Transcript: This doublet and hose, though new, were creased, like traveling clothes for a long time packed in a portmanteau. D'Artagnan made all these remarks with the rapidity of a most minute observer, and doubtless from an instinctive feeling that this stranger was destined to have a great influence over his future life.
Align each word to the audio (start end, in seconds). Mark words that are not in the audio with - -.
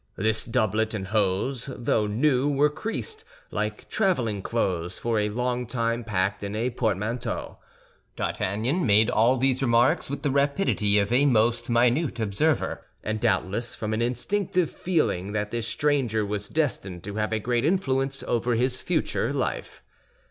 This 0.15 0.45
doublet 0.45 0.95
and 0.95 1.09
hose, 1.09 1.69
though 1.71 2.07
new, 2.07 2.49
were 2.49 2.71
creased, 2.71 3.23
like 3.51 3.87
traveling 3.87 4.41
clothes 4.41 4.97
for 4.97 5.19
a 5.19 5.29
long 5.29 5.67
time 5.67 6.03
packed 6.03 6.41
in 6.43 6.55
a 6.55 6.71
portmanteau. 6.71 7.59
D'Artagnan 8.15 8.83
made 8.87 9.11
all 9.11 9.37
these 9.37 9.61
remarks 9.61 10.09
with 10.09 10.23
the 10.23 10.31
rapidity 10.31 10.97
of 10.97 11.13
a 11.13 11.27
most 11.27 11.69
minute 11.69 12.19
observer, 12.19 12.83
and 13.03 13.19
doubtless 13.19 13.75
from 13.75 13.93
an 13.93 14.01
instinctive 14.01 14.71
feeling 14.71 15.33
that 15.33 15.51
this 15.51 15.67
stranger 15.67 16.25
was 16.25 16.49
destined 16.49 17.03
to 17.03 17.17
have 17.17 17.31
a 17.31 17.37
great 17.37 17.63
influence 17.63 18.23
over 18.23 18.55
his 18.55 18.81
future 18.81 19.31
life. 19.31 19.83